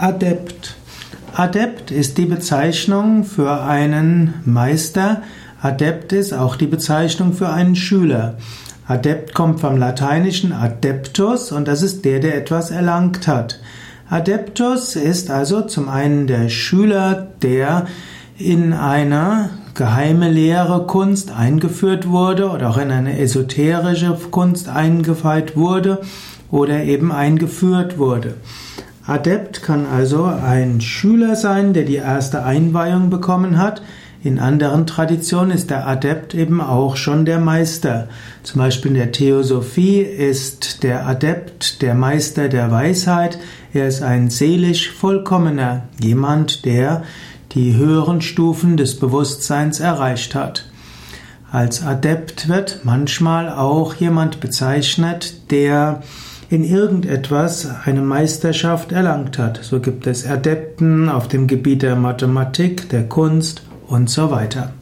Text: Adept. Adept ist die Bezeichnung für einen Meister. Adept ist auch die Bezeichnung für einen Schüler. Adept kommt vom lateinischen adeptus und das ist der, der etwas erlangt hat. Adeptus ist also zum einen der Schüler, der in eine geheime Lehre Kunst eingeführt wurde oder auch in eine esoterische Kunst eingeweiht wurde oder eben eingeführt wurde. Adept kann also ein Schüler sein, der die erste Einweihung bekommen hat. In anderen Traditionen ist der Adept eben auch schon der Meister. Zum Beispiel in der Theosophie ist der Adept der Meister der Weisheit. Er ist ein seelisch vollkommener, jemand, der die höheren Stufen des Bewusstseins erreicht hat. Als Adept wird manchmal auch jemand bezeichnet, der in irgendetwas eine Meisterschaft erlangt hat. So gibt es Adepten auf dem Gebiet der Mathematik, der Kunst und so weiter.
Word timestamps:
Adept. 0.00 0.76
Adept 1.34 1.90
ist 1.90 2.16
die 2.16 2.24
Bezeichnung 2.24 3.24
für 3.24 3.60
einen 3.60 4.32
Meister. 4.46 5.20
Adept 5.60 6.14
ist 6.14 6.32
auch 6.32 6.56
die 6.56 6.68
Bezeichnung 6.68 7.34
für 7.34 7.50
einen 7.50 7.76
Schüler. 7.76 8.38
Adept 8.88 9.34
kommt 9.34 9.60
vom 9.60 9.76
lateinischen 9.76 10.54
adeptus 10.54 11.52
und 11.52 11.68
das 11.68 11.82
ist 11.82 12.06
der, 12.06 12.18
der 12.18 12.34
etwas 12.34 12.70
erlangt 12.70 13.28
hat. 13.28 13.60
Adeptus 14.08 14.96
ist 14.96 15.30
also 15.30 15.60
zum 15.60 15.90
einen 15.90 16.26
der 16.26 16.48
Schüler, 16.48 17.26
der 17.42 17.86
in 18.38 18.72
eine 18.72 19.50
geheime 19.74 20.30
Lehre 20.30 20.86
Kunst 20.86 21.30
eingeführt 21.30 22.08
wurde 22.08 22.48
oder 22.48 22.70
auch 22.70 22.78
in 22.78 22.90
eine 22.90 23.18
esoterische 23.18 24.16
Kunst 24.30 24.70
eingeweiht 24.70 25.58
wurde 25.58 26.00
oder 26.50 26.84
eben 26.84 27.12
eingeführt 27.12 27.98
wurde. 27.98 28.36
Adept 29.10 29.62
kann 29.64 29.86
also 29.86 30.24
ein 30.24 30.80
Schüler 30.80 31.34
sein, 31.34 31.72
der 31.72 31.82
die 31.82 31.96
erste 31.96 32.44
Einweihung 32.44 33.10
bekommen 33.10 33.58
hat. 33.58 33.82
In 34.22 34.38
anderen 34.38 34.86
Traditionen 34.86 35.50
ist 35.50 35.70
der 35.70 35.88
Adept 35.88 36.32
eben 36.32 36.60
auch 36.60 36.96
schon 36.96 37.24
der 37.24 37.40
Meister. 37.40 38.08
Zum 38.44 38.60
Beispiel 38.60 38.92
in 38.92 38.98
der 38.98 39.10
Theosophie 39.10 40.00
ist 40.00 40.84
der 40.84 41.08
Adept 41.08 41.82
der 41.82 41.94
Meister 41.94 42.48
der 42.48 42.70
Weisheit. 42.70 43.38
Er 43.72 43.88
ist 43.88 44.02
ein 44.02 44.30
seelisch 44.30 44.92
vollkommener, 44.92 45.88
jemand, 46.00 46.64
der 46.64 47.02
die 47.52 47.74
höheren 47.74 48.20
Stufen 48.20 48.76
des 48.76 48.96
Bewusstseins 48.98 49.80
erreicht 49.80 50.36
hat. 50.36 50.66
Als 51.50 51.84
Adept 51.84 52.48
wird 52.48 52.82
manchmal 52.84 53.48
auch 53.48 53.94
jemand 53.94 54.38
bezeichnet, 54.38 55.50
der 55.50 56.02
in 56.50 56.64
irgendetwas 56.64 57.68
eine 57.84 58.02
Meisterschaft 58.02 58.90
erlangt 58.90 59.38
hat. 59.38 59.60
So 59.62 59.80
gibt 59.80 60.08
es 60.08 60.26
Adepten 60.26 61.08
auf 61.08 61.28
dem 61.28 61.46
Gebiet 61.46 61.82
der 61.82 61.94
Mathematik, 61.94 62.88
der 62.88 63.08
Kunst 63.08 63.62
und 63.86 64.10
so 64.10 64.32
weiter. 64.32 64.72